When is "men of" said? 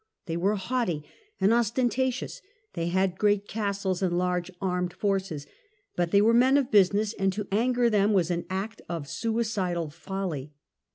6.33-6.71